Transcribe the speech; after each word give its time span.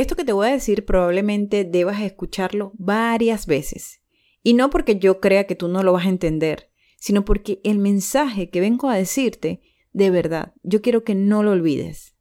Esto 0.00 0.16
que 0.16 0.24
te 0.24 0.32
voy 0.32 0.48
a 0.48 0.52
decir 0.52 0.86
probablemente 0.86 1.66
debas 1.66 2.00
escucharlo 2.00 2.72
varias 2.78 3.44
veces. 3.44 4.00
Y 4.42 4.54
no 4.54 4.70
porque 4.70 4.98
yo 4.98 5.20
crea 5.20 5.46
que 5.46 5.54
tú 5.54 5.68
no 5.68 5.82
lo 5.82 5.92
vas 5.92 6.06
a 6.06 6.08
entender, 6.08 6.70
sino 6.96 7.22
porque 7.22 7.60
el 7.64 7.78
mensaje 7.78 8.48
que 8.48 8.60
vengo 8.60 8.88
a 8.88 8.96
decirte, 8.96 9.60
de 9.92 10.08
verdad, 10.08 10.54
yo 10.62 10.80
quiero 10.80 11.04
que 11.04 11.14
no 11.14 11.42
lo 11.42 11.50
olvides. 11.50 12.14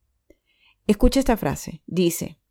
Escucha 0.87 1.21
esta 1.21 1.37
frase. 1.37 1.81
Dice, 1.85 2.41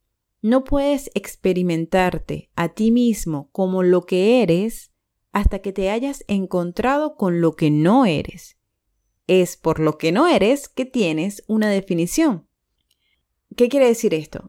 no 0.41 0.65
puedes 0.65 1.11
experimentarte 1.13 2.51
a 2.57 2.71
ti 2.71 2.91
mismo 2.91 3.51
como 3.53 3.83
lo 3.83 4.07
que 4.07 4.43
eres 4.43 4.93
hasta 5.33 5.59
que 5.59 5.75
te 5.75 5.91
hayas 5.91 6.25
encontrado 6.27 7.17
con 7.17 7.43
lo 7.43 7.55
que 7.55 7.71
no 7.71 8.07
eres. 8.07 8.57
Es 9.27 9.59
por 9.59 9.79
lo 9.79 9.99
que 9.99 10.11
no 10.11 10.27
eres 10.27 10.71
que 10.71 10.87
tienes 10.87 11.45
una 11.49 11.69
definición. 11.69 12.49
¿Qué 13.59 13.69
quiere 13.69 13.89
decir 13.89 14.15
esto? 14.15 14.49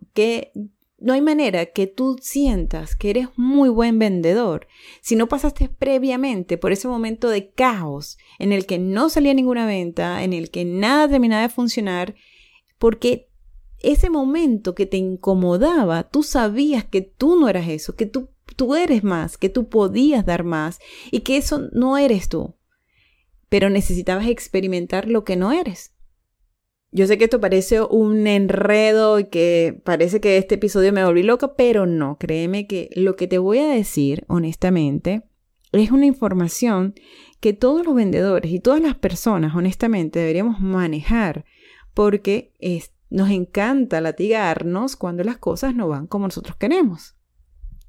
No 1.01 1.13
hay 1.13 1.21
manera 1.21 1.67
que 1.67 1.87
tú 1.87 2.17
sientas 2.19 2.95
que 2.95 3.09
eres 3.09 3.29
muy 3.37 3.69
buen 3.69 3.99
vendedor 3.99 4.67
si 5.01 5.15
no 5.15 5.27
pasaste 5.27 5.69
previamente 5.69 6.57
por 6.57 6.73
ese 6.73 6.89
momento 6.89 7.29
de 7.29 7.51
caos 7.51 8.17
en 8.37 8.51
el 8.51 8.65
que 8.65 8.79
no 8.79 9.09
salía 9.09 9.33
ninguna 9.33 9.65
venta, 9.65 10.23
en 10.23 10.33
el 10.33 10.51
que 10.51 10.65
nada 10.65 11.07
terminaba 11.07 11.43
de 11.43 11.49
funcionar, 11.49 12.15
porque 12.77 13.29
ese 13.81 14.09
momento 14.09 14.75
que 14.75 14.85
te 14.85 14.97
incomodaba, 14.97 16.03
tú 16.03 16.23
sabías 16.23 16.83
que 16.83 17.01
tú 17.01 17.39
no 17.39 17.47
eras 17.47 17.69
eso, 17.69 17.95
que 17.95 18.05
tú, 18.05 18.29
tú 18.57 18.75
eres 18.75 19.03
más, 19.03 19.37
que 19.37 19.47
tú 19.47 19.69
podías 19.69 20.25
dar 20.25 20.43
más 20.43 20.79
y 21.11 21.21
que 21.21 21.37
eso 21.37 21.69
no 21.71 21.97
eres 21.97 22.27
tú. 22.27 22.55
Pero 23.47 23.69
necesitabas 23.69 24.27
experimentar 24.27 25.07
lo 25.07 25.23
que 25.23 25.37
no 25.37 25.53
eres. 25.53 25.93
Yo 26.91 27.05
sé 27.05 27.17
que 27.17 27.25
esto 27.25 27.39
parece 27.39 27.81
un 27.81 28.25
enredo 28.25 29.19
y 29.19 29.25
que 29.25 29.79
parece 29.83 30.19
que 30.19 30.37
este 30.37 30.55
episodio 30.55 30.91
me 30.91 31.05
volví 31.05 31.21
loca, 31.21 31.53
pero 31.55 31.85
no, 31.85 32.17
créeme 32.17 32.65
que 32.65 32.89
lo 32.95 33.15
que 33.15 33.27
te 33.27 33.37
voy 33.37 33.59
a 33.59 33.67
decir, 33.67 34.25
honestamente, 34.27 35.23
es 35.71 35.91
una 35.91 36.07
información 36.07 36.95
que 37.39 37.53
todos 37.53 37.85
los 37.85 37.93
vendedores 37.93 38.51
y 38.51 38.59
todas 38.59 38.81
las 38.81 38.95
personas, 38.95 39.55
honestamente, 39.55 40.19
deberíamos 40.19 40.59
manejar 40.59 41.45
porque 41.93 42.53
es, 42.59 42.91
nos 43.11 43.29
encanta 43.29 44.01
latigarnos 44.01 44.95
cuando 44.95 45.23
las 45.23 45.37
cosas 45.37 45.75
no 45.75 45.87
van 45.87 46.07
como 46.07 46.25
nosotros 46.25 46.55
queremos. 46.55 47.15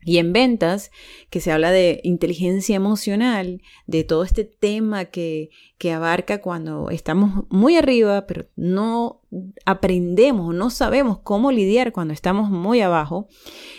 Y 0.02 0.18
en 0.18 0.32
ventas, 0.32 0.90
que 1.28 1.40
se 1.40 1.52
habla 1.52 1.70
de 1.70 2.00
inteligencia 2.04 2.74
emocional, 2.74 3.60
de 3.86 4.04
todo 4.04 4.24
este 4.24 4.44
tema 4.44 5.06
que, 5.06 5.50
que 5.76 5.92
abarca 5.92 6.40
cuando 6.40 6.88
estamos 6.90 7.44
muy 7.50 7.76
arriba, 7.76 8.26
pero 8.26 8.46
no 8.56 9.20
aprendemos, 9.66 10.54
no 10.54 10.70
sabemos 10.70 11.18
cómo 11.18 11.52
lidiar 11.52 11.92
cuando 11.92 12.14
estamos 12.14 12.50
muy 12.50 12.80
abajo, 12.80 13.28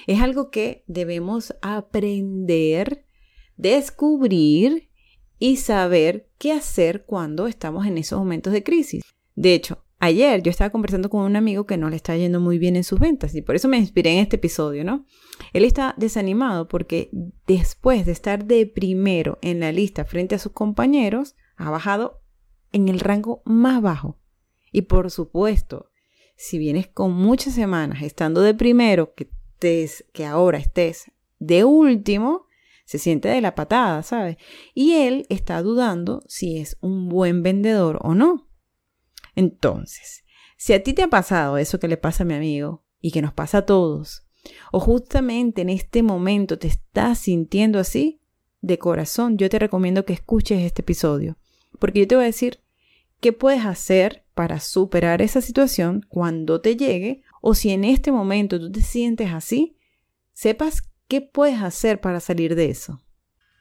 es 0.06 0.22
algo 0.22 0.52
que 0.52 0.84
debemos 0.88 1.56
aprender, 1.62 3.06
descubrir 3.58 4.90
y 5.40 5.58
saber 5.58 6.30
qué 6.38 6.54
hacer 6.54 7.06
cuando 7.06 7.48
estamos 7.48 7.88
en 7.88 7.98
esos 7.98 8.20
momentos 8.20 8.54
de 8.54 8.64
crisis. 8.64 9.04
De 9.36 9.56
hecho, 9.56 9.84
Ayer 10.04 10.42
yo 10.42 10.50
estaba 10.50 10.72
conversando 10.72 11.12
con 11.12 11.22
un 11.22 11.36
amigo 11.36 11.68
que 11.68 11.78
no 11.78 11.88
le 11.88 11.96
está 11.96 12.18
yendo 12.18 12.40
muy 12.40 12.58
bien 12.58 12.76
en 12.76 12.84
sus 12.84 13.00
ventas 13.00 13.36
y 13.36 13.44
por 13.44 13.56
eso 13.56 13.68
me 13.68 13.78
inspiré 13.78 14.14
en 14.14 14.18
este 14.18 14.38
episodio, 14.38 14.84
¿no? 14.84 15.06
Él 15.54 15.64
está 15.64 15.94
desanimado 15.96 16.68
porque 16.68 17.12
después 17.46 18.08
de 18.08 18.12
estar 18.12 18.46
de 18.46 18.66
primero 18.66 19.38
en 19.44 19.60
la 19.60 19.72
lista 19.72 20.04
frente 20.04 20.34
a 20.34 20.40
sus 20.40 20.54
compañeros, 20.54 21.36
ha 21.56 21.70
bajado 21.70 22.24
en 22.72 22.90
el 22.90 23.00
rango 23.00 23.44
más 23.46 23.80
bajo. 23.80 24.18
Y 24.72 24.82
por 24.84 25.12
supuesto, 25.12 25.92
si 26.36 26.58
vienes 26.58 26.88
con 26.88 27.14
muchas 27.14 27.54
semanas 27.54 28.02
estando 28.02 28.42
de 28.42 28.56
primero, 28.56 29.14
que, 29.14 29.30
que 29.60 30.26
ahora 30.26 30.58
estés 30.58 31.12
de 31.38 31.64
último, 31.64 32.48
se 32.86 32.98
siente 32.98 33.30
de 33.30 33.40
la 33.40 33.54
patada, 33.54 34.02
¿sabes? 34.02 34.38
Y 34.74 34.94
él 34.94 35.28
está 35.30 35.62
dudando 35.62 36.24
si 36.28 36.58
es 36.58 36.80
un 36.82 37.08
buen 37.08 37.44
vendedor 37.44 38.00
o 38.02 38.16
no. 38.16 38.48
Entonces, 39.36 40.24
si 40.58 40.74
a 40.74 40.84
ti 40.84 40.94
te 40.94 41.04
ha 41.04 41.08
pasado 41.08 41.58
eso 41.58 41.80
que 41.80 41.88
le 41.88 41.98
pasa 41.98 42.24
a 42.24 42.26
mi 42.26 42.34
amigo 42.34 42.84
y 43.00 43.12
que 43.12 43.22
nos 43.22 43.34
pasa 43.34 43.60
a 43.60 43.66
todos, 43.66 44.26
o 44.72 44.80
justamente 44.80 45.62
en 45.62 45.70
este 45.70 46.04
momento 46.04 46.58
te 46.58 46.68
estás 46.68 47.20
sintiendo 47.20 47.80
así, 47.80 48.22
de 48.62 48.78
corazón 48.78 49.38
yo 49.38 49.50
te 49.50 49.60
recomiendo 49.60 50.06
que 50.06 50.14
escuches 50.14 50.62
este 50.62 50.82
episodio, 50.82 51.38
porque 51.80 52.02
yo 52.02 52.08
te 52.08 52.16
voy 52.16 52.26
a 52.26 52.28
decir 52.28 52.62
qué 53.20 53.34
puedes 53.34 53.66
hacer 53.66 54.26
para 54.34 54.60
superar 54.60 55.22
esa 55.22 55.42
situación 55.42 56.06
cuando 56.08 56.62
te 56.62 56.76
llegue, 56.76 57.24
o 57.42 57.56
si 57.56 57.72
en 57.72 57.84
este 57.84 58.12
momento 58.12 58.60
tú 58.60 58.72
te 58.72 58.82
sientes 58.82 59.32
así, 59.32 59.78
sepas 60.34 60.84
qué 61.08 61.22
puedes 61.22 61.62
hacer 61.62 62.02
para 62.02 62.20
salir 62.20 62.56
de 62.56 62.70
eso. 62.70 63.02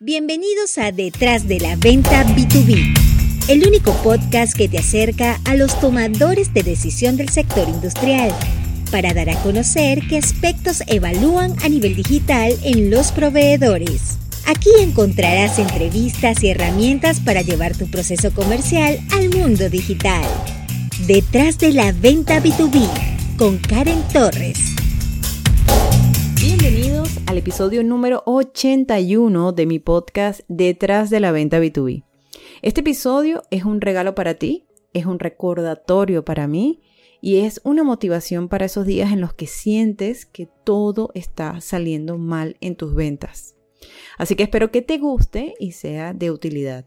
Bienvenidos 0.00 0.78
a 0.78 0.92
Detrás 0.92 1.46
de 1.46 1.60
la 1.60 1.76
Venta 1.76 2.24
B2B 2.24 3.09
el 3.50 3.66
único 3.66 3.92
podcast 4.04 4.56
que 4.56 4.68
te 4.68 4.78
acerca 4.78 5.40
a 5.44 5.56
los 5.56 5.80
tomadores 5.80 6.54
de 6.54 6.62
decisión 6.62 7.16
del 7.16 7.30
sector 7.30 7.68
industrial, 7.68 8.30
para 8.92 9.12
dar 9.12 9.28
a 9.28 9.42
conocer 9.42 10.02
qué 10.08 10.18
aspectos 10.18 10.84
evalúan 10.86 11.56
a 11.64 11.68
nivel 11.68 11.96
digital 11.96 12.54
en 12.62 12.92
los 12.92 13.10
proveedores. 13.10 14.18
Aquí 14.46 14.70
encontrarás 14.78 15.58
entrevistas 15.58 16.44
y 16.44 16.50
herramientas 16.50 17.18
para 17.18 17.42
llevar 17.42 17.76
tu 17.76 17.90
proceso 17.90 18.32
comercial 18.32 19.00
al 19.10 19.30
mundo 19.30 19.68
digital. 19.68 20.22
Detrás 21.08 21.58
de 21.58 21.72
la 21.72 21.90
venta 21.90 22.40
B2B, 22.40 22.88
con 23.36 23.58
Karen 23.58 24.00
Torres. 24.12 24.60
Bienvenidos 26.40 27.18
al 27.26 27.38
episodio 27.38 27.82
número 27.82 28.22
81 28.26 29.50
de 29.50 29.66
mi 29.66 29.80
podcast 29.80 30.42
Detrás 30.46 31.10
de 31.10 31.18
la 31.18 31.32
venta 31.32 31.58
B2B. 31.58 32.09
Este 32.62 32.82
episodio 32.82 33.42
es 33.50 33.64
un 33.64 33.80
regalo 33.80 34.14
para 34.14 34.34
ti, 34.34 34.66
es 34.92 35.06
un 35.06 35.18
recordatorio 35.18 36.26
para 36.26 36.46
mí 36.46 36.82
y 37.22 37.38
es 37.38 37.62
una 37.64 37.84
motivación 37.84 38.48
para 38.50 38.66
esos 38.66 38.84
días 38.84 39.12
en 39.12 39.22
los 39.22 39.32
que 39.32 39.46
sientes 39.46 40.26
que 40.26 40.46
todo 40.62 41.10
está 41.14 41.62
saliendo 41.62 42.18
mal 42.18 42.58
en 42.60 42.76
tus 42.76 42.94
ventas. 42.94 43.54
Así 44.18 44.36
que 44.36 44.42
espero 44.42 44.70
que 44.70 44.82
te 44.82 44.98
guste 44.98 45.54
y 45.58 45.72
sea 45.72 46.12
de 46.12 46.30
utilidad. 46.30 46.84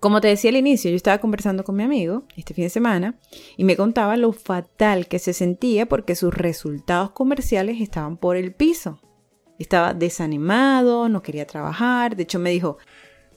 Como 0.00 0.22
te 0.22 0.28
decía 0.28 0.48
al 0.48 0.56
inicio, 0.56 0.90
yo 0.90 0.96
estaba 0.96 1.18
conversando 1.18 1.62
con 1.62 1.76
mi 1.76 1.82
amigo 1.82 2.24
este 2.34 2.54
fin 2.54 2.64
de 2.64 2.70
semana 2.70 3.18
y 3.58 3.64
me 3.64 3.76
contaba 3.76 4.16
lo 4.16 4.32
fatal 4.32 5.06
que 5.06 5.18
se 5.18 5.34
sentía 5.34 5.86
porque 5.86 6.14
sus 6.14 6.32
resultados 6.32 7.10
comerciales 7.10 7.78
estaban 7.82 8.16
por 8.16 8.38
el 8.38 8.54
piso. 8.54 9.02
Estaba 9.58 9.92
desanimado, 9.92 11.10
no 11.10 11.20
quería 11.20 11.46
trabajar, 11.46 12.16
de 12.16 12.22
hecho 12.22 12.38
me 12.38 12.50
dijo, 12.50 12.78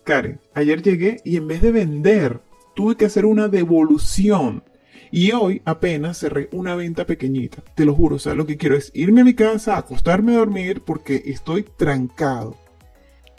Karen, 0.03 0.39
ayer 0.53 0.81
llegué 0.81 1.21
y 1.23 1.37
en 1.37 1.47
vez 1.47 1.61
de 1.61 1.71
vender, 1.71 2.41
tuve 2.75 2.95
que 2.95 3.05
hacer 3.05 3.25
una 3.25 3.47
devolución. 3.47 4.63
Y 5.11 5.33
hoy 5.33 5.61
apenas 5.65 6.19
cerré 6.19 6.47
una 6.53 6.75
venta 6.75 7.05
pequeñita. 7.05 7.61
Te 7.75 7.85
lo 7.85 7.93
juro, 7.93 8.15
o 8.15 8.19
sea, 8.19 8.33
lo 8.33 8.45
que 8.45 8.57
quiero 8.57 8.77
es 8.77 8.91
irme 8.93 9.21
a 9.21 9.25
mi 9.25 9.33
casa, 9.33 9.77
acostarme 9.77 10.33
a 10.33 10.37
dormir 10.37 10.83
porque 10.85 11.21
estoy 11.25 11.63
trancado. 11.63 12.55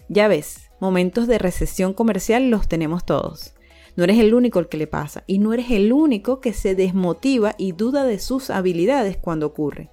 Ya 0.09 0.29
ves, 0.29 0.71
momentos 0.81 1.27
de 1.27 1.39
recesión 1.39 1.95
comercial 1.95 2.51
los 2.51 2.69
tenemos 2.69 3.07
todos. 3.07 3.55
No 3.97 4.05
eres 4.05 4.19
el 4.19 4.35
único 4.35 4.59
al 4.59 4.69
que 4.69 4.77
le 4.77 4.87
pasa 4.87 5.25
y 5.27 5.39
no 5.39 5.55
eres 5.55 5.71
el 5.71 5.93
único 5.93 6.41
que 6.41 6.53
se 6.53 6.75
desmotiva 6.75 7.55
y 7.57 7.73
duda 7.73 8.05
de 8.05 8.19
sus 8.19 8.51
habilidades 8.51 9.17
cuando 9.17 9.47
ocurre. 9.47 9.91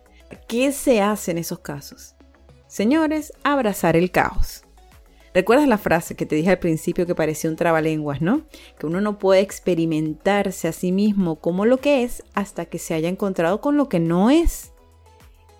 ¿Qué 0.47 0.71
se 0.71 1.01
hace 1.01 1.31
en 1.31 1.37
esos 1.37 1.59
casos? 1.59 2.15
Señores, 2.67 3.33
abrazar 3.43 3.95
el 3.95 4.11
caos. 4.11 4.63
¿Recuerdas 5.33 5.67
la 5.67 5.77
frase 5.77 6.15
que 6.15 6.25
te 6.25 6.35
dije 6.35 6.49
al 6.49 6.59
principio 6.59 7.05
que 7.05 7.15
parecía 7.15 7.49
un 7.49 7.55
trabalenguas, 7.55 8.21
no? 8.21 8.47
Que 8.79 8.87
uno 8.87 8.99
no 8.99 9.19
puede 9.19 9.41
experimentarse 9.41 10.67
a 10.67 10.71
sí 10.71 10.91
mismo 10.91 11.39
como 11.39 11.65
lo 11.65 11.77
que 11.77 12.03
es 12.03 12.23
hasta 12.33 12.65
que 12.65 12.79
se 12.79 12.93
haya 12.93 13.09
encontrado 13.09 13.61
con 13.61 13.77
lo 13.77 13.89
que 13.89 13.99
no 13.99 14.29
es. 14.29 14.71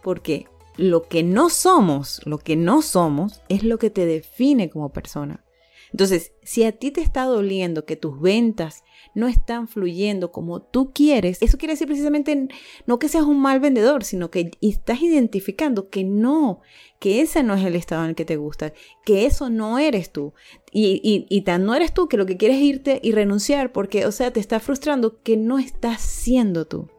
Porque 0.02 0.48
lo 0.76 1.04
que 1.04 1.24
no 1.24 1.50
somos, 1.50 2.22
lo 2.26 2.40
que 2.40 2.56
no 2.56 2.82
somos, 2.82 3.42
es 3.50 3.64
lo 3.64 3.78
que 3.78 3.90
te 3.90 4.06
define 4.06 4.70
como 4.70 4.90
persona. 4.90 5.46
Entonces, 5.92 6.34
si 6.44 6.64
a 6.64 6.72
ti 6.72 6.92
te 6.92 7.02
está 7.02 7.26
doliendo 7.26 7.86
que 7.86 7.96
tus 7.96 8.20
ventas 8.20 8.84
no 9.16 9.28
están 9.28 9.68
fluyendo 9.68 10.32
como 10.32 10.62
tú 10.62 10.92
quieres, 10.94 11.38
eso 11.42 11.58
quiere 11.58 11.74
decir 11.74 11.88
precisamente 11.88 12.48
no 12.86 13.00
que 13.00 13.10
seas 13.10 13.26
un 13.26 13.40
mal 13.40 13.60
vendedor, 13.60 14.04
sino 14.04 14.32
que 14.32 14.52
estás 14.62 15.02
identificando 15.02 15.90
que 15.90 16.04
no, 16.04 16.62
que 17.00 17.22
ese 17.22 17.44
no 17.44 17.54
es 17.54 17.66
el 17.66 17.76
estado 17.76 18.04
en 18.04 18.10
el 18.10 18.16
que 18.16 18.26
te 18.26 18.38
gusta, 18.38 18.74
que 19.06 19.26
eso 19.26 19.50
no 19.50 19.80
eres 19.80 20.12
tú. 20.12 20.34
Y, 20.72 21.42
tan 21.42 21.66
no 21.66 21.74
eres 21.74 21.94
tú 21.94 22.08
que 22.08 22.18
lo 22.18 22.26
que 22.26 22.38
quieres 22.38 22.58
es 22.58 22.64
irte 22.64 23.00
y 23.02 23.12
renunciar 23.12 23.72
porque, 23.72 24.06
o 24.06 24.12
sea, 24.12 24.32
te 24.32 24.40
está 24.40 24.60
frustrando 24.60 25.22
que 25.24 25.38
no 25.38 25.60
estás 25.60 26.02
siendo 26.02 26.66
tú. 26.66 26.90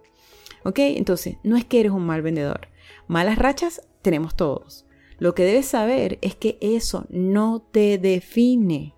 ¿Ok? 0.64 0.78
Entonces, 0.80 1.36
no 1.42 1.56
es 1.56 1.64
que 1.64 1.80
eres 1.80 1.92
un 1.92 2.04
mal 2.04 2.22
vendedor. 2.22 2.68
Malas 3.06 3.38
rachas 3.38 3.82
tenemos 4.02 4.34
todos. 4.36 4.86
Lo 5.18 5.34
que 5.34 5.44
debes 5.44 5.66
saber 5.66 6.18
es 6.22 6.34
que 6.34 6.58
eso 6.60 7.06
no 7.10 7.60
te 7.60 7.98
define. 7.98 8.94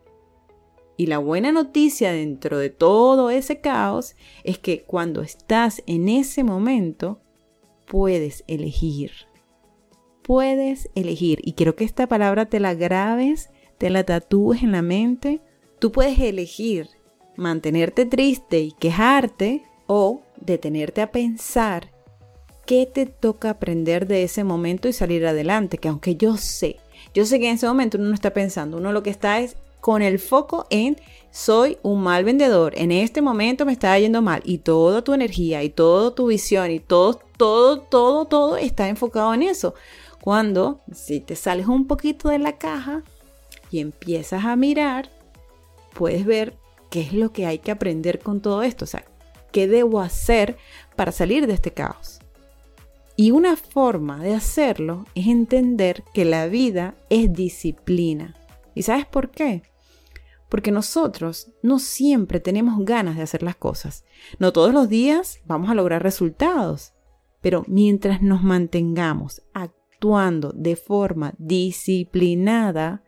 Y 0.97 1.07
la 1.07 1.19
buena 1.19 1.53
noticia 1.53 2.13
dentro 2.13 2.59
de 2.59 2.71
todo 2.71 3.31
ese 3.31 3.61
caos 3.61 4.15
es 4.45 4.59
que 4.59 4.83
cuando 4.83 5.23
estás 5.23 5.83
en 5.87 6.09
ese 6.09 6.45
momento, 6.45 7.21
puedes 7.87 8.45
elegir. 8.47 9.13
Puedes 10.23 10.91
elegir. 10.95 11.41
Y 11.43 11.55
quiero 11.55 11.75
que 11.75 11.85
esta 11.85 12.07
palabra 12.07 12.47
te 12.47 12.61
la 12.61 12.75
grabes, 12.75 13.51
te 13.79 13.91
la 13.91 14.05
tatúes 14.05 14.63
en 14.63 14.73
la 14.73 14.83
mente. 14.83 15.41
Tú 15.79 15.93
puedes 15.93 16.19
elegir 16.19 16.89
mantenerte 17.37 18.07
triste 18.07 18.61
y 18.61 18.73
quejarte 18.73 19.65
o 19.87 20.23
detenerte 20.41 21.01
a 21.01 21.11
pensar 21.11 21.91
qué 22.67 22.87
te 22.87 23.07
toca 23.07 23.51
aprender 23.51 24.07
de 24.07 24.23
ese 24.23 24.45
momento 24.45 24.89
y 24.89 24.93
salir 24.93 25.27
adelante. 25.27 25.79
Que 25.79 25.89
aunque 25.89 26.17
yo 26.17 26.37
sé, 26.37 26.77
yo 27.15 27.25
sé 27.25 27.41
que 27.41 27.49
en 27.49 27.57
ese 27.57 27.67
momento 27.67 27.99
uno 27.99 28.09
no 28.09 28.15
está 28.15 28.33
pensando, 28.33 28.77
uno 28.77 28.93
lo 28.93 29.03
que 29.03 29.11
está 29.11 29.41
es 29.41 29.57
con 29.83 30.01
el 30.01 30.21
foco 30.21 30.65
en 30.71 30.97
soy 31.33 31.77
un 31.83 32.05
mal 32.05 32.25
vendedor, 32.25 32.73
en 32.77 32.93
este 32.93 33.21
momento 33.21 33.67
me 33.67 33.73
está 33.73 33.99
yendo 33.99 34.23
mal 34.23 34.41
y 34.45 34.59
toda 34.59 35.03
tu 35.03 35.13
energía 35.13 35.65
y 35.65 35.71
toda 35.71 36.15
tu 36.15 36.29
visión 36.29 36.71
y 36.71 36.79
todo, 36.79 37.21
todo, 37.37 37.81
todo, 37.81 38.27
todo 38.27 38.57
está 38.57 38.89
enfocado 38.89 39.35
en 39.35 39.43
eso. 39.43 39.75
Cuando 40.21 40.83
si 40.93 41.19
te 41.19 41.35
sales 41.35 41.67
un 41.67 41.89
poquito 41.89 42.29
de 42.29 42.39
la 42.39 42.59
caja 42.59 43.03
y 43.73 43.81
empiezas 43.81 44.45
a 44.45 44.55
mirar, 44.55 45.11
puedes 45.95 46.25
ver 46.25 46.57
qué 46.89 47.01
es 47.01 47.13
lo 47.13 47.33
que 47.33 47.47
hay 47.47 47.59
que 47.59 47.73
aprender 47.73 48.21
con 48.21 48.41
todo 48.41 48.63
esto, 48.63 48.85
o 48.85 48.89
sea, 48.89 49.05
qué 49.51 49.67
debo 49.67 50.01
hacer 50.01 50.59
para 50.95 51.11
salir 51.11 51.49
de 51.49 51.55
este 51.55 51.73
caos. 51.73 52.21
Y 53.17 53.33
una 53.33 53.57
forma 53.57 54.23
de 54.23 54.35
hacerlo 54.35 55.07
es 55.17 55.27
entender 55.27 56.05
que 56.15 56.25
la 56.25 56.47
vida 56.47 56.95
es 57.11 57.33
disciplina. 57.33 58.37
¿Y 58.77 58.83
sabes 58.83 59.07
por 59.07 59.31
qué? 59.31 59.72
Porque 60.53 60.71
nosotros 60.71 61.51
no 61.63 61.79
siempre 61.79 62.39
tenemos 62.39 62.85
ganas 62.85 63.17
de 63.17 63.23
hacer 63.23 63.43
las 63.43 63.57
cosas. 63.57 64.05
No 64.39 64.53
todos 64.53 64.75
los 64.75 64.91
días 64.91 65.41
vamos 65.47 65.71
a 65.71 65.75
lograr 65.75 66.03
resultados, 66.03 66.93
pero 67.41 67.65
mientras 67.69 68.21
nos 68.21 68.43
mantengamos 68.43 69.41
actuando 69.55 70.53
de 70.55 70.77
forma 70.77 71.33
disciplinada, 71.39 73.03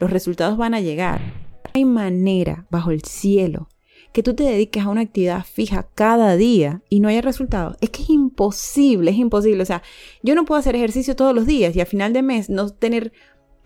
los 0.00 0.10
resultados 0.10 0.58
van 0.58 0.74
a 0.74 0.80
llegar. 0.80 1.20
No 1.20 1.70
hay 1.74 1.84
manera 1.84 2.66
bajo 2.68 2.90
el 2.90 3.04
cielo 3.04 3.68
que 4.12 4.24
tú 4.24 4.34
te 4.34 4.42
dediques 4.42 4.84
a 4.84 4.88
una 4.88 5.02
actividad 5.02 5.44
fija 5.44 5.88
cada 5.94 6.34
día 6.34 6.82
y 6.88 6.98
no 6.98 7.08
haya 7.08 7.20
resultados. 7.20 7.76
Es 7.80 7.90
que 7.90 8.02
es 8.02 8.10
imposible, 8.10 9.12
es 9.12 9.18
imposible. 9.18 9.62
O 9.62 9.66
sea, 9.66 9.84
yo 10.24 10.34
no 10.34 10.44
puedo 10.44 10.58
hacer 10.58 10.74
ejercicio 10.74 11.14
todos 11.14 11.32
los 11.32 11.46
días 11.46 11.76
y 11.76 11.80
al 11.80 11.86
final 11.86 12.12
de 12.12 12.22
mes 12.22 12.50
no 12.50 12.70
tener 12.70 13.12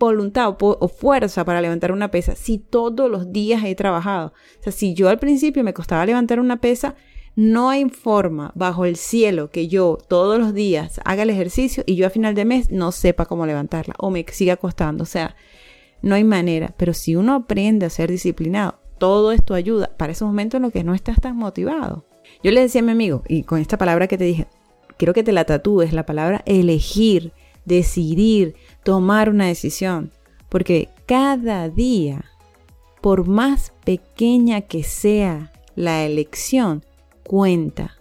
voluntad 0.07 0.57
o, 0.61 0.89
fuerza 0.89 1.45
para 1.45 1.61
levantar 1.61 1.93
una 1.93 2.11
pesa 2.11 2.35
si 2.35 2.59
todos 2.59 3.11
los 3.11 3.33
días 3.33 3.63
he 3.65 3.75
trabajado. 3.75 4.33
O 4.61 4.63
sea, 4.63 4.73
si 4.73 4.95
yo 4.95 5.09
al 5.09 5.19
principio 5.19 5.65
me 5.65 5.75
costaba 5.75 6.07
levantar 6.07 6.41
una 6.41 6.61
pesa, 6.61 6.95
no 7.35 7.71
hay 7.71 7.89
forma 7.89 8.53
bajo 8.55 8.85
el 8.85 8.97
cielo 8.97 9.51
que 9.51 9.69
yo 9.69 9.99
todos 10.09 10.39
los 10.39 10.53
días 10.53 11.01
haga 11.05 11.23
el 11.23 11.31
ejercicio 11.31 11.83
y 11.87 11.97
yo 11.97 12.07
a 12.07 12.11
final 12.11 12.35
de 12.35 12.45
mes 12.45 12.71
no 12.71 12.93
sepa 12.93 13.27
cómo 13.27 13.47
levantarla 13.47 13.95
o 13.99 14.11
me 14.11 14.25
siga 14.31 14.57
costando. 14.57 15.03
O 15.05 15.07
sea, 15.07 15.35
no 16.03 16.15
hay 16.15 16.25
manera. 16.25 16.75
Pero 16.77 16.93
si 16.93 17.17
uno 17.17 17.35
aprende 17.35 17.87
a 17.87 17.91
ser 17.91 18.11
disciplinado, 18.11 18.79
todo 18.99 19.33
esto 19.33 19.55
ayuda 19.55 19.91
para 19.97 20.13
esos 20.13 20.27
momentos 20.27 20.59
en 20.59 20.63
los 20.63 20.73
que 20.73 20.85
no 20.85 20.95
estás 20.95 21.21
tan 21.21 21.37
motivado. 21.37 22.05
Yo 22.45 22.51
le 22.51 22.61
decía 22.61 22.81
a 22.83 22.85
mi 22.85 22.93
amigo, 22.93 23.23
y 23.29 23.45
con 23.45 23.61
esta 23.61 23.79
palabra 23.79 24.07
que 24.09 24.19
te 24.19 24.25
dije, 24.25 24.47
quiero 24.97 25.15
que 25.15 25.23
te 25.23 25.33
la 25.33 25.45
tatúes, 25.45 25.93
la 25.93 26.07
palabra 26.07 26.43
elegir, 26.47 27.33
decidir, 27.65 28.55
tomar 28.83 29.29
una 29.31 29.47
decisión, 29.47 30.11
porque 30.49 30.89
cada 31.07 31.69
día, 31.69 32.25
por 33.01 33.27
más 33.27 33.73
pequeña 33.85 34.63
que 34.63 34.83
sea 34.83 35.53
la 35.75 36.05
elección, 36.05 36.85
cuenta. 37.23 37.97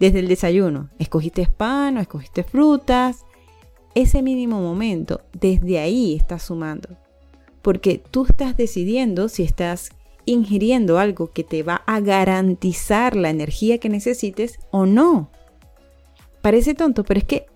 Desde 0.00 0.20
el 0.20 0.28
desayuno, 0.28 0.90
escogiste 0.98 1.46
pan 1.46 1.96
o 1.96 2.00
escogiste 2.00 2.42
frutas, 2.42 3.24
ese 3.94 4.22
mínimo 4.22 4.60
momento, 4.60 5.20
desde 5.32 5.78
ahí 5.78 6.16
estás 6.16 6.42
sumando. 6.44 6.88
Porque 7.62 8.02
tú 8.10 8.26
estás 8.28 8.56
decidiendo 8.56 9.28
si 9.28 9.44
estás 9.44 9.90
ingiriendo 10.26 10.98
algo 10.98 11.30
que 11.32 11.44
te 11.44 11.62
va 11.62 11.82
a 11.86 12.00
garantizar 12.00 13.14
la 13.16 13.30
energía 13.30 13.78
que 13.78 13.88
necesites 13.88 14.58
o 14.70 14.86
no. 14.86 15.30
Parece 16.42 16.74
tonto, 16.74 17.04
pero 17.04 17.18
es 17.18 17.24
que 17.24 17.46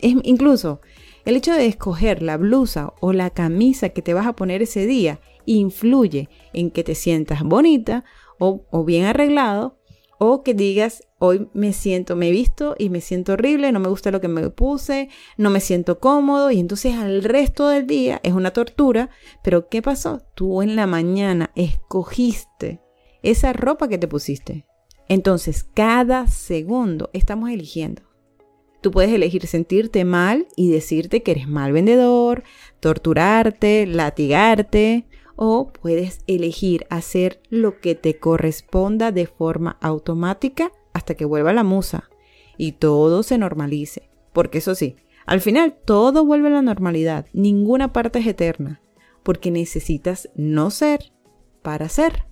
es, 0.00 0.14
incluso 0.24 0.80
el 1.26 1.34
hecho 1.36 1.52
de 1.52 1.66
escoger 1.66 2.22
la 2.22 2.36
blusa 2.36 2.94
o 3.00 3.12
la 3.12 3.30
camisa 3.30 3.88
que 3.88 4.00
te 4.00 4.14
vas 4.14 4.26
a 4.26 4.36
poner 4.36 4.62
ese 4.62 4.86
día 4.86 5.20
influye 5.44 6.28
en 6.52 6.70
que 6.70 6.84
te 6.84 6.94
sientas 6.94 7.42
bonita 7.42 8.04
o, 8.38 8.84
bien 8.84 9.06
arreglado 9.06 9.76
o 10.18 10.44
que 10.44 10.54
digas, 10.54 11.02
hoy 11.18 11.48
me 11.52 11.72
siento, 11.72 12.14
me 12.14 12.28
he 12.28 12.30
visto 12.30 12.76
y 12.78 12.90
me 12.90 13.00
siento 13.00 13.32
horrible, 13.32 13.72
no 13.72 13.80
me 13.80 13.88
gusta 13.88 14.12
lo 14.12 14.20
que 14.20 14.28
me 14.28 14.48
puse, 14.50 15.08
no 15.36 15.50
me 15.50 15.60
siento 15.60 15.98
cómodo 15.98 16.52
y 16.52 16.60
entonces 16.60 16.94
al 16.94 17.24
resto 17.24 17.68
del 17.68 17.88
día 17.88 18.20
es 18.22 18.32
una 18.32 18.52
tortura, 18.52 19.10
pero 19.42 19.68
¿qué 19.68 19.82
pasó? 19.82 20.22
Tú 20.34 20.62
en 20.62 20.76
la 20.76 20.86
mañana 20.86 21.50
escogiste 21.56 22.80
esa 23.22 23.52
ropa 23.52 23.88
que 23.88 23.98
te 23.98 24.08
pusiste. 24.08 24.64
Entonces, 25.08 25.64
cada 25.64 26.28
segundo 26.28 27.10
estamos 27.12 27.50
eligiendo. 27.50 28.05
Tú 28.86 28.92
puedes 28.92 29.12
elegir 29.12 29.48
sentirte 29.48 30.04
mal 30.04 30.46
y 30.54 30.70
decirte 30.70 31.24
que 31.24 31.32
eres 31.32 31.48
mal 31.48 31.72
vendedor, 31.72 32.44
torturarte, 32.78 33.84
latigarte, 33.84 35.08
o 35.34 35.72
puedes 35.72 36.20
elegir 36.28 36.86
hacer 36.88 37.42
lo 37.50 37.80
que 37.80 37.96
te 37.96 38.20
corresponda 38.20 39.10
de 39.10 39.26
forma 39.26 39.76
automática 39.80 40.70
hasta 40.92 41.16
que 41.16 41.24
vuelva 41.24 41.52
la 41.52 41.64
musa 41.64 42.10
y 42.56 42.72
todo 42.78 43.24
se 43.24 43.38
normalice. 43.38 44.08
Porque 44.32 44.58
eso 44.58 44.76
sí, 44.76 44.94
al 45.26 45.40
final 45.40 45.76
todo 45.84 46.24
vuelve 46.24 46.46
a 46.46 46.52
la 46.52 46.62
normalidad, 46.62 47.26
ninguna 47.32 47.92
parte 47.92 48.20
es 48.20 48.26
eterna, 48.28 48.82
porque 49.24 49.50
necesitas 49.50 50.28
no 50.36 50.70
ser 50.70 51.12
para 51.62 51.88
ser. 51.88 52.22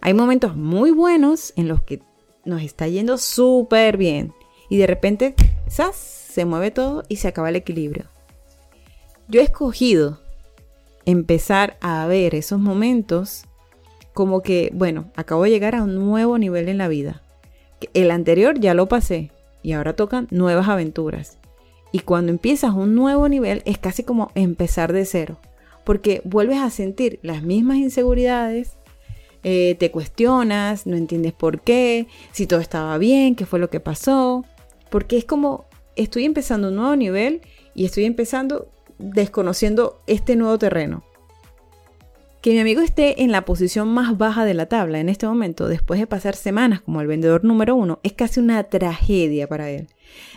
Hay 0.00 0.14
momentos 0.14 0.56
muy 0.56 0.92
buenos 0.92 1.52
en 1.56 1.68
los 1.68 1.82
que 1.82 2.00
nos 2.46 2.62
está 2.62 2.88
yendo 2.88 3.18
súper 3.18 3.98
bien 3.98 4.32
y 4.68 4.78
de 4.78 4.86
repente, 4.86 5.34
¡zas! 5.68 6.14
se 6.34 6.44
mueve 6.44 6.72
todo 6.72 7.04
y 7.08 7.16
se 7.16 7.28
acaba 7.28 7.48
el 7.48 7.56
equilibrio. 7.56 8.06
Yo 9.28 9.40
he 9.40 9.44
escogido 9.44 10.18
empezar 11.06 11.76
a 11.80 12.06
ver 12.08 12.34
esos 12.34 12.58
momentos 12.58 13.44
como 14.12 14.42
que, 14.42 14.70
bueno, 14.74 15.12
acabo 15.14 15.44
de 15.44 15.50
llegar 15.50 15.76
a 15.76 15.84
un 15.84 15.94
nuevo 15.94 16.36
nivel 16.38 16.68
en 16.68 16.78
la 16.78 16.88
vida. 16.88 17.22
El 17.94 18.10
anterior 18.10 18.58
ya 18.58 18.74
lo 18.74 18.88
pasé 18.88 19.30
y 19.62 19.72
ahora 19.72 19.94
tocan 19.94 20.26
nuevas 20.32 20.68
aventuras. 20.68 21.38
Y 21.92 22.00
cuando 22.00 22.32
empiezas 22.32 22.74
un 22.74 22.96
nuevo 22.96 23.28
nivel 23.28 23.62
es 23.64 23.78
casi 23.78 24.02
como 24.02 24.32
empezar 24.34 24.92
de 24.92 25.04
cero, 25.04 25.38
porque 25.84 26.20
vuelves 26.24 26.58
a 26.58 26.70
sentir 26.70 27.20
las 27.22 27.44
mismas 27.44 27.76
inseguridades, 27.76 28.76
eh, 29.44 29.76
te 29.78 29.92
cuestionas, 29.92 30.84
no 30.86 30.96
entiendes 30.96 31.32
por 31.32 31.60
qué, 31.60 32.08
si 32.32 32.48
todo 32.48 32.58
estaba 32.58 32.98
bien, 32.98 33.36
qué 33.36 33.46
fue 33.46 33.60
lo 33.60 33.70
que 33.70 33.78
pasó, 33.78 34.44
porque 34.90 35.16
es 35.16 35.24
como 35.24 35.66
estoy 35.96 36.24
empezando 36.24 36.68
un 36.68 36.76
nuevo 36.76 36.96
nivel 36.96 37.42
y 37.74 37.84
estoy 37.84 38.04
empezando 38.04 38.70
desconociendo 38.98 40.02
este 40.06 40.36
nuevo 40.36 40.58
terreno. 40.58 41.04
Que 42.40 42.50
mi 42.50 42.58
amigo 42.58 42.82
esté 42.82 43.22
en 43.22 43.32
la 43.32 43.46
posición 43.46 43.88
más 43.88 44.18
baja 44.18 44.44
de 44.44 44.52
la 44.52 44.66
tabla 44.66 45.00
en 45.00 45.08
este 45.08 45.26
momento, 45.26 45.66
después 45.66 45.98
de 45.98 46.06
pasar 46.06 46.36
semanas 46.36 46.82
como 46.82 47.00
el 47.00 47.06
vendedor 47.06 47.42
número 47.42 47.74
uno, 47.74 48.00
es 48.02 48.12
casi 48.12 48.38
una 48.38 48.64
tragedia 48.64 49.48
para 49.48 49.70
él. 49.70 49.88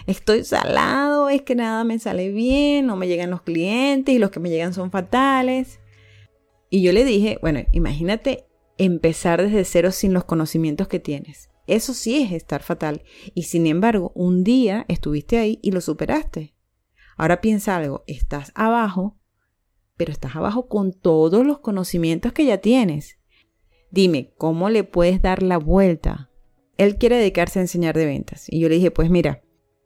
Estoy 0.05 0.45
salado, 0.45 1.27
es 1.27 1.41
que 1.41 1.53
nada 1.53 1.83
me 1.83 1.99
sale 1.99 2.29
bien, 2.31 2.85
no 2.85 2.95
me 2.95 3.09
llegan 3.09 3.29
los 3.29 3.41
clientes 3.41 4.15
y 4.15 4.19
los 4.19 4.31
que 4.31 4.39
me 4.39 4.49
llegan 4.49 4.73
son 4.73 4.89
fatales. 4.89 5.81
Y 6.69 6.81
yo 6.81 6.93
le 6.93 7.03
dije, 7.03 7.39
bueno, 7.41 7.59
imagínate 7.73 8.45
empezar 8.77 9.41
desde 9.41 9.65
cero 9.65 9.91
sin 9.91 10.13
los 10.13 10.23
conocimientos 10.23 10.87
que 10.87 10.99
tienes. 10.99 11.49
Eso 11.67 11.93
sí 11.93 12.23
es 12.23 12.31
estar 12.31 12.63
fatal. 12.63 13.03
Y 13.33 13.43
sin 13.43 13.67
embargo, 13.67 14.11
un 14.15 14.43
día 14.43 14.85
estuviste 14.87 15.37
ahí 15.37 15.59
y 15.61 15.71
lo 15.71 15.81
superaste. 15.81 16.55
Ahora 17.17 17.41
piensa 17.41 17.75
algo, 17.75 18.03
estás 18.07 18.51
abajo, 18.55 19.17
pero 19.97 20.11
estás 20.11 20.35
abajo 20.35 20.67
con 20.67 20.93
todos 20.93 21.45
los 21.45 21.59
conocimientos 21.59 22.31
que 22.31 22.45
ya 22.45 22.59
tienes. 22.59 23.19
Dime, 23.91 24.33
¿cómo 24.37 24.69
le 24.69 24.83
puedes 24.83 25.21
dar 25.21 25.43
la 25.43 25.57
vuelta? 25.57 26.29
Él 26.77 26.97
quiere 26.97 27.17
dedicarse 27.17 27.59
a 27.59 27.63
enseñar 27.63 27.97
de 27.97 28.05
ventas. 28.05 28.45
Y 28.49 28.59
yo 28.59 28.69
le 28.69 28.75
dije, 28.75 28.91
pues 28.91 29.09
mira, 29.09 29.43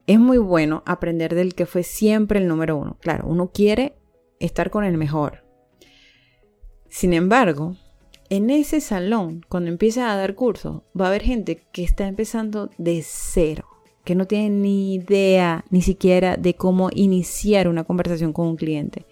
es 0.08 0.20
muy 0.20 0.38
bueno 0.38 0.84
aprender 0.86 1.36
del 1.36 1.56
que 1.56 1.66
fue 1.66 1.84
siempre 1.84 2.40
el 2.40 2.48
número 2.48 2.76
uno. 2.76 2.98
Claro, 3.00 3.28
uno 3.28 3.52
quiere 3.52 3.96
estar 4.40 4.70
con 4.70 4.84
el 4.84 4.98
mejor. 4.98 5.46
Sin 6.90 7.14
embargo, 7.14 7.78
en 8.32 8.50
ese 8.50 8.80
salón, 8.80 9.46
cuando 9.50 9.70
empiezas 9.70 10.10
a 10.10 10.16
dar 10.16 10.36
curso, 10.36 10.86
va 10.98 11.04
a 11.04 11.08
haber 11.10 11.22
gente 11.22 11.66
que 11.74 11.84
está 11.84 12.08
empezando 12.08 12.70
de 12.78 13.04
cero, 13.06 13.68
que 14.06 14.16
no 14.16 14.26
tiene 14.26 14.50
ni 14.50 14.94
idea 14.94 15.66
ni 15.70 15.82
siquiera 15.82 16.38
de 16.38 16.54
cómo 16.54 16.90
iniciar 16.94 17.68
una 17.68 17.84
conversación 17.84 18.32
con 18.32 18.48
un 18.48 18.56
cliente. 18.56 19.06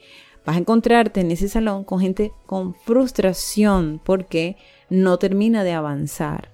Vas 0.46 0.56
a 0.56 0.60
encontrarte 0.60 1.20
en 1.20 1.32
ese 1.32 1.50
salón 1.50 1.84
con 1.84 2.00
gente 2.00 2.32
con 2.46 2.74
frustración 2.74 4.00
porque 4.06 4.56
no 4.90 5.20
termina 5.20 5.66
de 5.66 5.74
avanzar. 5.74 6.54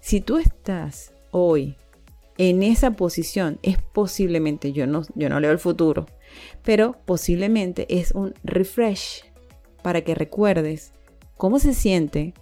Si 0.00 0.20
tú 0.20 0.38
estás 0.38 1.12
hoy 1.32 1.74
en 2.38 2.62
esa 2.62 2.92
posición 2.92 3.58
es 3.62 3.78
posiblemente, 3.78 4.70
yo 4.70 4.86
no, 4.86 5.02
yo 5.16 5.28
no 5.28 5.40
leo 5.40 5.50
el 5.50 5.58
futuro, 5.58 6.06
pero 6.62 6.94
posiblemente 7.04 7.98
es 7.98 8.12
un 8.12 8.32
refresh 8.44 9.24
para 9.82 10.02
que 10.02 10.14
recuerdes 10.14 10.92
cómo 11.40 11.58
se 11.58 11.74
siente 11.74 12.34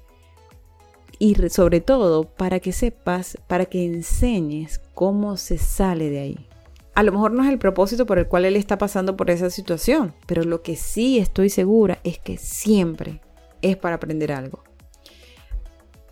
y 1.21 1.37
sobre 1.51 1.81
todo 1.81 2.25
para 2.25 2.61
que 2.61 2.73
sepas, 2.73 3.39
para 3.47 3.65
que 3.65 3.85
enseñes 3.85 4.81
cómo 4.93 5.37
se 5.37 5.57
sale 5.57 6.11
de 6.11 6.19
ahí. 6.19 6.49
A 6.95 7.05
lo 7.05 7.13
mejor 7.13 7.31
no 7.31 7.45
es 7.45 7.49
el 7.49 7.61
propósito 7.61 8.07
por 8.07 8.19
el 8.19 8.27
cual 8.27 8.45
él 8.45 8.57
está 8.57 8.77
pasando 8.77 9.17
por 9.17 9.31
esa 9.31 9.51
situación, 9.51 10.15
pero 10.27 10.43
lo 10.43 10.63
que 10.63 10.75
sí 10.75 11.19
estoy 11.19 11.49
segura 11.49 12.01
es 12.03 12.19
que 12.19 12.37
siempre 12.39 13.21
es 13.63 13.77
para 13.77 13.95
aprender 13.95 14.33
algo. 14.33 14.65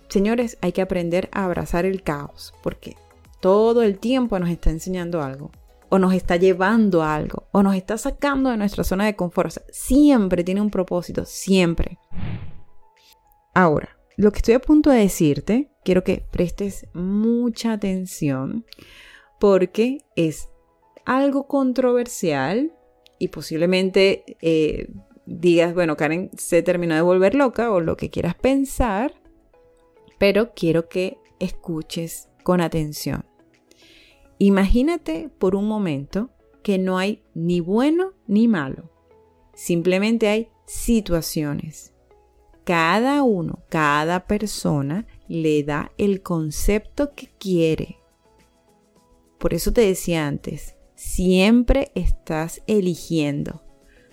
Señores, 0.09 0.57
hay 0.61 0.71
que 0.71 0.83
aprender 0.83 1.28
a 1.33 1.45
abrazar 1.45 1.87
el 1.87 2.05
caos, 2.05 2.55
porque 2.62 2.97
todo 3.40 3.83
el 3.83 3.99
tiempo 3.99 4.38
nos 4.38 4.49
está 4.49 4.71
enseñando 4.71 5.23
algo, 5.23 5.50
o 5.88 5.99
nos 5.99 6.14
está 6.14 6.37
llevando 6.37 7.02
algo, 7.02 7.49
o 7.50 7.64
nos 7.64 7.75
está 7.75 7.99
sacando 7.99 8.50
de 8.50 8.57
nuestra 8.57 8.85
zona 8.85 9.07
de 9.07 9.16
confort. 9.16 9.57
siempre 9.73 10.45
tiene 10.45 10.61
un 10.61 10.71
propósito, 10.71 11.25
siempre. 11.25 11.99
Ahora, 13.57 13.97
lo 14.19 14.33
que 14.33 14.37
estoy 14.41 14.53
a 14.53 14.61
punto 14.61 14.91
de 14.91 14.99
decirte, 14.99 15.71
quiero 15.83 16.05
que 16.05 16.23
prestes 16.31 16.87
mucha 16.93 17.73
atención, 17.73 18.67
porque 19.41 20.05
es 20.15 20.51
algo 21.07 21.47
controversial 21.47 22.75
y 23.19 23.29
posiblemente 23.29 24.37
eh, 24.43 24.91
digas, 25.25 25.73
bueno, 25.73 25.97
Karen 25.97 26.31
se 26.37 26.63
terminó 26.63 26.97
de 26.97 27.01
volver 27.01 27.35
loca 27.35 27.73
o 27.73 27.81
lo 27.81 27.97
que 27.97 28.11
quieras 28.11 28.35
pensar, 28.35 29.15
pero 30.19 30.53
quiero 30.53 30.91
que 30.91 31.17
escuches 31.41 32.29
con 32.43 32.61
atención. 32.61 33.25
Imagínate 34.37 35.31
por 35.39 35.57
un 35.57 35.67
momento 35.67 36.29
que 36.63 36.77
no 36.77 36.99
hay 36.99 37.23
ni 37.33 37.61
bueno 37.61 38.13
ni 38.27 38.49
malo, 38.49 38.91
simplemente 39.55 40.29
hay 40.29 40.51
situaciones. 40.67 41.96
Cada 42.66 43.23
uno, 43.23 43.61
cada 43.68 44.26
persona 44.26 45.06
le 45.28 45.62
da 45.62 45.92
el 45.99 46.20
concepto 46.20 47.14
que 47.14 47.28
quiere. 47.38 47.99
Por 49.38 49.54
eso 49.54 49.73
te 49.73 49.82
decía 49.82 50.26
antes, 50.26 50.75
siempre 50.96 51.92
estás 51.94 52.62
eligiendo. 52.66 53.62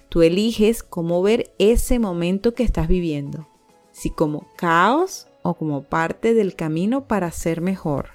Tú 0.08 0.22
eliges 0.22 0.84
cómo 0.84 1.24
ver 1.24 1.52
ese 1.58 1.98
momento 1.98 2.54
que 2.54 2.62
estás 2.62 2.88
viviendo, 2.88 3.48
si 3.92 4.12
como 4.12 4.48
caos 4.56 5.26
o 5.42 5.56
como 5.56 5.82
parte 5.82 6.36
del 6.36 6.56
camino 6.56 7.08
para 7.08 7.32
ser 7.32 7.60
mejor. 7.60 8.10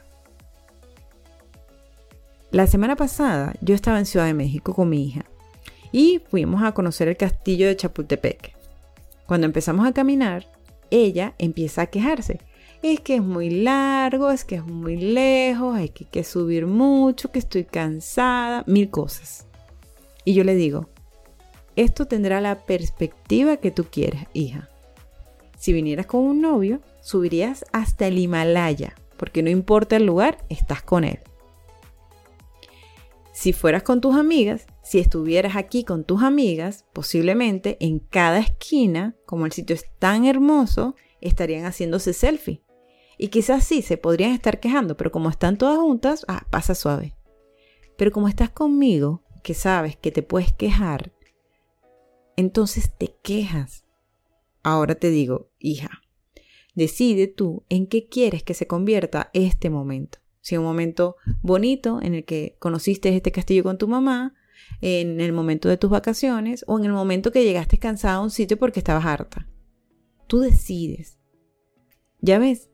La 2.52 2.68
semana 2.68 2.94
pasada 2.94 3.54
yo 3.60 3.74
estaba 3.74 3.98
en 3.98 4.06
Ciudad 4.06 4.26
de 4.26 4.34
México 4.34 4.72
con 4.72 4.88
mi 4.88 5.04
hija 5.04 5.24
y 5.90 6.22
fuimos 6.30 6.62
a 6.62 6.74
conocer 6.74 7.08
el 7.08 7.16
castillo 7.16 7.66
de 7.66 7.74
Chapultepec. 7.74 8.57
Cuando 9.28 9.44
empezamos 9.46 9.86
a 9.86 9.92
caminar, 9.92 10.46
ella 10.90 11.34
empieza 11.36 11.82
a 11.82 11.86
quejarse. 11.88 12.40
Es 12.80 13.00
que 13.00 13.16
es 13.16 13.22
muy 13.22 13.50
largo, 13.50 14.30
es 14.30 14.42
que 14.42 14.54
es 14.54 14.64
muy 14.64 14.96
lejos, 14.96 15.76
hay 15.76 15.90
que, 15.90 16.06
que 16.06 16.24
subir 16.24 16.66
mucho, 16.66 17.30
que 17.30 17.38
estoy 17.38 17.64
cansada, 17.64 18.64
mil 18.66 18.88
cosas. 18.88 19.46
Y 20.24 20.32
yo 20.32 20.44
le 20.44 20.54
digo, 20.54 20.88
esto 21.76 22.06
tendrá 22.06 22.40
la 22.40 22.64
perspectiva 22.64 23.58
que 23.58 23.70
tú 23.70 23.84
quieras, 23.84 24.24
hija. 24.32 24.70
Si 25.58 25.74
vinieras 25.74 26.06
con 26.06 26.22
un 26.22 26.40
novio, 26.40 26.80
subirías 27.02 27.66
hasta 27.70 28.06
el 28.06 28.16
Himalaya, 28.18 28.94
porque 29.18 29.42
no 29.42 29.50
importa 29.50 29.96
el 29.96 30.06
lugar, 30.06 30.38
estás 30.48 30.80
con 30.80 31.04
él. 31.04 31.18
Si 33.38 33.52
fueras 33.52 33.84
con 33.84 34.00
tus 34.00 34.16
amigas, 34.16 34.66
si 34.82 34.98
estuvieras 34.98 35.54
aquí 35.54 35.84
con 35.84 36.02
tus 36.02 36.24
amigas, 36.24 36.86
posiblemente 36.92 37.76
en 37.78 38.00
cada 38.00 38.40
esquina, 38.40 39.14
como 39.26 39.46
el 39.46 39.52
sitio 39.52 39.76
es 39.76 39.84
tan 40.00 40.24
hermoso, 40.24 40.96
estarían 41.20 41.64
haciéndose 41.64 42.14
selfie. 42.14 42.64
Y 43.16 43.28
quizás 43.28 43.62
sí, 43.62 43.80
se 43.80 43.96
podrían 43.96 44.32
estar 44.32 44.58
quejando, 44.58 44.96
pero 44.96 45.12
como 45.12 45.30
están 45.30 45.56
todas 45.56 45.78
juntas, 45.78 46.24
ah, 46.26 46.48
pasa 46.50 46.74
suave. 46.74 47.14
Pero 47.96 48.10
como 48.10 48.26
estás 48.26 48.50
conmigo, 48.50 49.22
que 49.44 49.54
sabes 49.54 49.96
que 49.96 50.10
te 50.10 50.24
puedes 50.24 50.52
quejar, 50.52 51.12
entonces 52.34 52.92
te 52.98 53.14
quejas. 53.22 53.84
Ahora 54.64 54.96
te 54.96 55.10
digo, 55.10 55.52
hija, 55.60 56.02
decide 56.74 57.28
tú 57.28 57.62
en 57.68 57.86
qué 57.86 58.08
quieres 58.08 58.42
que 58.42 58.54
se 58.54 58.66
convierta 58.66 59.30
este 59.32 59.70
momento. 59.70 60.18
Si 60.48 60.54
es 60.54 60.60
un 60.60 60.64
momento 60.64 61.16
bonito 61.42 62.00
en 62.00 62.14
el 62.14 62.24
que 62.24 62.56
conociste 62.58 63.14
este 63.14 63.30
castillo 63.30 63.62
con 63.64 63.76
tu 63.76 63.86
mamá, 63.86 64.32
en 64.80 65.20
el 65.20 65.34
momento 65.34 65.68
de 65.68 65.76
tus 65.76 65.90
vacaciones 65.90 66.64
o 66.66 66.78
en 66.78 66.86
el 66.86 66.92
momento 66.92 67.30
que 67.32 67.44
llegaste 67.44 67.76
cansada 67.76 68.14
a 68.14 68.22
un 68.22 68.30
sitio 68.30 68.58
porque 68.58 68.80
estabas 68.80 69.04
harta. 69.04 69.46
Tú 70.26 70.38
decides. 70.38 71.18
Ya 72.22 72.38
ves, 72.38 72.70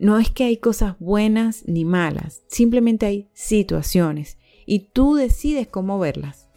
no 0.00 0.18
es 0.18 0.32
que 0.32 0.42
hay 0.42 0.56
cosas 0.56 0.96
buenas 0.98 1.62
ni 1.68 1.84
malas, 1.84 2.42
simplemente 2.48 3.06
hay 3.06 3.30
situaciones 3.32 4.36
y 4.66 4.90
tú 4.92 5.14
decides 5.14 5.68
cómo 5.68 6.00
verlas. 6.00 6.48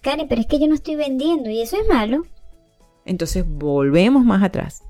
Karen, 0.00 0.26
pero 0.26 0.40
es 0.40 0.48
que 0.48 0.58
yo 0.58 0.66
no 0.66 0.74
estoy 0.74 0.96
vendiendo 0.96 1.48
y 1.48 1.60
eso 1.60 1.76
es 1.80 1.86
malo. 1.86 2.26
Entonces 3.04 3.44
volvemos 3.46 4.24
más 4.24 4.42
atrás. 4.42 4.82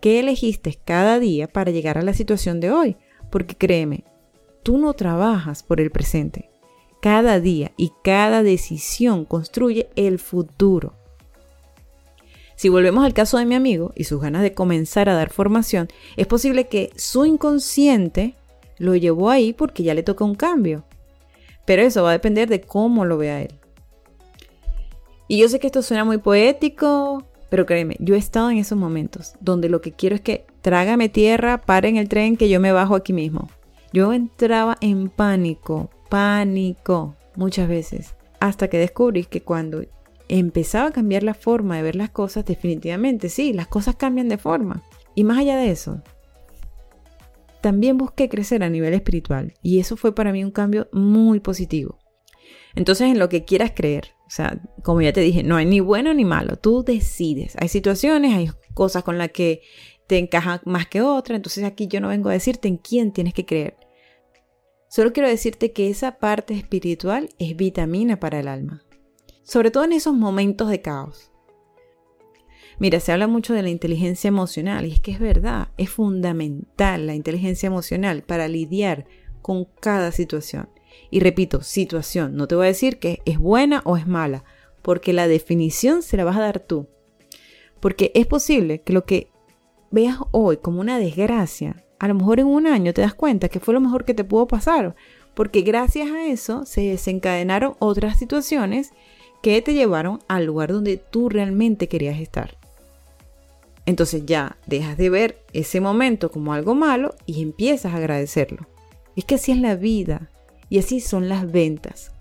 ¿Qué 0.00 0.20
elegiste 0.20 0.78
cada 0.84 1.18
día 1.18 1.48
para 1.48 1.72
llegar 1.72 1.98
a 1.98 2.02
la 2.02 2.14
situación 2.14 2.60
de 2.60 2.70
hoy? 2.70 2.96
Porque 3.30 3.56
créeme, 3.56 4.04
tú 4.62 4.78
no 4.78 4.94
trabajas 4.94 5.62
por 5.62 5.80
el 5.80 5.90
presente. 5.90 6.50
Cada 7.00 7.40
día 7.40 7.72
y 7.76 7.92
cada 8.02 8.42
decisión 8.42 9.24
construye 9.24 9.88
el 9.96 10.18
futuro. 10.18 10.94
Si 12.56 12.70
volvemos 12.70 13.04
al 13.04 13.12
caso 13.12 13.36
de 13.36 13.44
mi 13.44 13.54
amigo 13.54 13.92
y 13.94 14.04
sus 14.04 14.20
ganas 14.20 14.42
de 14.42 14.54
comenzar 14.54 15.08
a 15.08 15.14
dar 15.14 15.30
formación, 15.30 15.88
es 16.16 16.26
posible 16.26 16.68
que 16.68 16.90
su 16.96 17.26
inconsciente 17.26 18.34
lo 18.78 18.96
llevó 18.96 19.30
ahí 19.30 19.52
porque 19.52 19.82
ya 19.82 19.94
le 19.94 20.02
toca 20.02 20.24
un 20.24 20.34
cambio. 20.34 20.84
Pero 21.66 21.82
eso 21.82 22.02
va 22.02 22.10
a 22.10 22.12
depender 22.12 22.48
de 22.48 22.62
cómo 22.62 23.04
lo 23.04 23.18
vea 23.18 23.42
él. 23.42 23.54
Y 25.28 25.38
yo 25.38 25.48
sé 25.48 25.58
que 25.58 25.66
esto 25.66 25.82
suena 25.82 26.04
muy 26.04 26.18
poético, 26.18 27.26
pero 27.48 27.66
créeme, 27.66 27.96
yo 28.00 28.14
he 28.14 28.18
estado 28.18 28.50
en 28.50 28.58
esos 28.58 28.78
momentos 28.78 29.34
donde 29.40 29.68
lo 29.68 29.80
que 29.80 29.92
quiero 29.92 30.16
es 30.16 30.20
que 30.20 30.46
trágame 30.62 31.08
tierra, 31.08 31.58
paren 31.58 31.96
el 31.96 32.08
tren 32.08 32.36
que 32.36 32.48
yo 32.48 32.60
me 32.60 32.72
bajo 32.72 32.96
aquí 32.96 33.12
mismo. 33.12 33.48
Yo 33.92 34.12
entraba 34.12 34.76
en 34.80 35.08
pánico, 35.08 35.90
pánico, 36.08 37.14
muchas 37.36 37.68
veces, 37.68 38.14
hasta 38.40 38.68
que 38.68 38.78
descubrí 38.78 39.24
que 39.24 39.42
cuando 39.42 39.84
empezaba 40.28 40.88
a 40.88 40.92
cambiar 40.92 41.22
la 41.22 41.34
forma 41.34 41.76
de 41.76 41.82
ver 41.82 41.96
las 41.96 42.10
cosas, 42.10 42.44
definitivamente 42.44 43.28
sí, 43.28 43.52
las 43.52 43.68
cosas 43.68 43.96
cambian 43.96 44.28
de 44.28 44.38
forma. 44.38 44.82
Y 45.14 45.24
más 45.24 45.38
allá 45.38 45.56
de 45.56 45.70
eso, 45.70 46.02
también 47.60 47.96
busqué 47.96 48.28
crecer 48.28 48.62
a 48.62 48.68
nivel 48.68 48.92
espiritual 48.94 49.54
y 49.62 49.78
eso 49.78 49.96
fue 49.96 50.14
para 50.14 50.32
mí 50.32 50.44
un 50.44 50.50
cambio 50.50 50.88
muy 50.92 51.40
positivo. 51.40 51.98
Entonces, 52.74 53.08
en 53.08 53.18
lo 53.18 53.28
que 53.28 53.44
quieras 53.44 53.72
creer, 53.74 54.15
o 54.26 54.30
sea, 54.30 54.60
como 54.82 55.02
ya 55.02 55.12
te 55.12 55.20
dije, 55.20 55.44
no 55.44 55.56
hay 55.56 55.66
ni 55.66 55.78
bueno 55.78 56.12
ni 56.12 56.24
malo, 56.24 56.56
tú 56.56 56.82
decides. 56.82 57.54
Hay 57.58 57.68
situaciones, 57.68 58.34
hay 58.34 58.50
cosas 58.74 59.04
con 59.04 59.18
las 59.18 59.30
que 59.30 59.62
te 60.08 60.18
encajan 60.18 60.60
más 60.64 60.88
que 60.88 61.00
otras, 61.00 61.36
entonces 61.36 61.64
aquí 61.64 61.86
yo 61.86 62.00
no 62.00 62.08
vengo 62.08 62.28
a 62.28 62.32
decirte 62.32 62.66
en 62.66 62.76
quién 62.76 63.12
tienes 63.12 63.34
que 63.34 63.46
creer. 63.46 63.76
Solo 64.88 65.12
quiero 65.12 65.28
decirte 65.28 65.72
que 65.72 65.90
esa 65.90 66.18
parte 66.18 66.54
espiritual 66.54 67.28
es 67.38 67.56
vitamina 67.56 68.18
para 68.18 68.40
el 68.40 68.48
alma, 68.48 68.84
sobre 69.44 69.70
todo 69.70 69.84
en 69.84 69.92
esos 69.92 70.14
momentos 70.14 70.70
de 70.70 70.82
caos. 70.82 71.30
Mira, 72.78 73.00
se 73.00 73.12
habla 73.12 73.26
mucho 73.26 73.54
de 73.54 73.62
la 73.62 73.70
inteligencia 73.70 74.28
emocional 74.28 74.86
y 74.86 74.92
es 74.92 75.00
que 75.00 75.12
es 75.12 75.20
verdad, 75.20 75.68
es 75.76 75.90
fundamental 75.90 77.06
la 77.06 77.14
inteligencia 77.14 77.68
emocional 77.68 78.22
para 78.22 78.48
lidiar 78.48 79.06
con 79.40 79.66
cada 79.80 80.12
situación. 80.12 80.68
Y 81.10 81.20
repito, 81.20 81.62
situación. 81.62 82.36
No 82.36 82.48
te 82.48 82.54
voy 82.54 82.64
a 82.64 82.68
decir 82.68 82.98
que 82.98 83.20
es 83.24 83.38
buena 83.38 83.82
o 83.84 83.96
es 83.96 84.06
mala, 84.06 84.44
porque 84.82 85.12
la 85.12 85.28
definición 85.28 86.02
se 86.02 86.16
la 86.16 86.24
vas 86.24 86.36
a 86.36 86.42
dar 86.42 86.60
tú. 86.60 86.88
Porque 87.80 88.12
es 88.14 88.26
posible 88.26 88.80
que 88.82 88.92
lo 88.92 89.04
que 89.04 89.30
veas 89.90 90.18
hoy 90.30 90.58
como 90.58 90.80
una 90.80 90.98
desgracia, 90.98 91.84
a 91.98 92.08
lo 92.08 92.14
mejor 92.14 92.40
en 92.40 92.46
un 92.46 92.66
año 92.66 92.92
te 92.92 93.02
das 93.02 93.14
cuenta 93.14 93.48
que 93.48 93.60
fue 93.60 93.74
lo 93.74 93.80
mejor 93.80 94.04
que 94.04 94.14
te 94.14 94.24
pudo 94.24 94.46
pasar, 94.46 94.94
porque 95.34 95.62
gracias 95.62 96.10
a 96.10 96.26
eso 96.26 96.64
se 96.66 96.82
desencadenaron 96.82 97.74
otras 97.78 98.18
situaciones 98.18 98.90
que 99.42 99.60
te 99.62 99.74
llevaron 99.74 100.20
al 100.28 100.46
lugar 100.46 100.72
donde 100.72 100.96
tú 100.96 101.28
realmente 101.28 101.88
querías 101.88 102.18
estar. 102.18 102.56
Entonces 103.86 104.26
ya 104.26 104.56
dejas 104.66 104.96
de 104.96 105.10
ver 105.10 105.42
ese 105.52 105.80
momento 105.80 106.30
como 106.30 106.52
algo 106.52 106.74
malo 106.74 107.14
y 107.24 107.42
empiezas 107.42 107.94
a 107.94 107.98
agradecerlo. 107.98 108.66
Es 109.14 109.24
que 109.24 109.36
así 109.36 109.52
es 109.52 109.58
la 109.58 109.76
vida. 109.76 110.30
Y 110.68 110.78
así 110.78 111.00
son 111.00 111.28
las 111.28 111.50
ventas. 111.50 112.12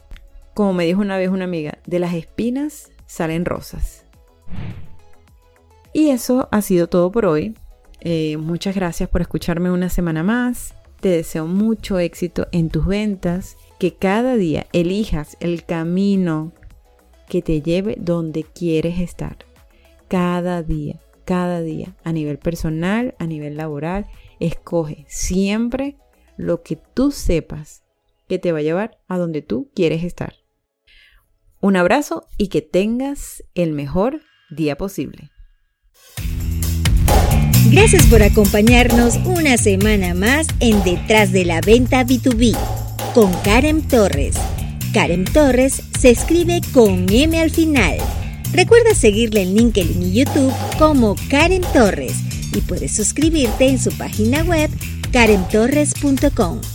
Como 0.54 0.74
me 0.74 0.86
dijo 0.86 1.02
una 1.02 1.18
vez 1.18 1.30
una 1.30 1.46
amiga, 1.46 1.80
de 1.86 2.00
las 2.00 2.14
espinas 2.14 2.92
salen 3.06 3.46
rosas. 3.46 4.06
Y 5.94 6.10
eso 6.10 6.48
ha 6.52 6.62
sido 6.62 6.88
todo 6.88 7.12
por 7.12 7.26
hoy. 7.26 7.56
Eh, 8.02 8.38
muchas 8.38 8.76
gracias 8.76 9.10
por 9.10 9.22
escucharme 9.22 9.72
una 9.72 9.90
semana 9.90 10.24
más. 10.24 10.76
te 11.02 11.10
deseo 11.10 11.46
mucho 11.46 12.00
éxito 12.00 12.48
en 12.52 12.70
tus 12.70 12.88
ventas, 12.88 13.58
que 13.80 13.94
cada 13.96 14.36
día 14.38 14.66
elijas 14.74 15.38
el 15.40 15.64
camino 15.64 16.52
que 17.30 17.42
te 17.42 17.62
lleve 17.62 17.96
donde 18.00 18.44
quieres 18.44 19.00
estar. 19.00 19.38
Cada 20.08 20.64
día, 20.64 21.00
cada 21.24 21.62
día, 21.62 21.96
a 22.04 22.12
nivel 22.12 22.40
personal, 22.40 23.14
a 23.20 23.28
nivel 23.28 23.56
laboral, 23.56 24.08
escoge 24.40 25.06
siempre 25.08 25.98
lo 26.38 26.64
que 26.64 26.76
tú 26.76 27.12
sepas 27.12 27.85
que 28.28 28.40
te 28.40 28.52
va 28.52 28.60
a 28.60 28.64
llevar 28.64 29.00
a 29.08 29.18
donde 29.18 29.42
tú 29.42 29.72
quieres 29.76 30.04
estar. 30.04 30.36
Un 31.62 31.76
abrazo 31.76 32.28
y 32.38 32.50
que 32.50 32.62
tengas 32.62 33.44
el 33.56 33.72
mejor 33.72 34.22
día 34.50 34.78
posible. 34.78 35.32
Gracias 37.72 38.06
por 38.06 38.22
acompañarnos 38.22 39.18
una 39.26 39.58
semana 39.58 40.14
más 40.14 40.48
en 40.60 40.84
Detrás 40.84 41.32
de 41.32 41.46
la 41.46 41.62
Venta 41.62 42.06
B2B 42.06 42.56
con 43.14 43.32
Karen 43.44 43.88
Torres. 43.88 44.36
Karen 44.94 45.26
Torres 45.26 45.82
se 46.00 46.12
escribe 46.12 46.62
con 46.74 47.08
M 47.10 47.40
al 47.42 47.50
final. 47.50 47.98
Recuerda 48.54 48.94
seguirle 48.94 49.42
en 49.42 49.56
LinkedIn 49.56 50.04
y 50.04 50.14
YouTube 50.14 50.54
como 50.78 51.16
Karen 51.30 51.64
Torres 51.74 52.14
y 52.54 52.62
puedes 52.62 52.96
suscribirte 52.96 53.68
en 53.68 53.80
su 53.80 53.92
página 53.98 54.44
web 54.44 54.70
karentorres.com. 55.12 56.75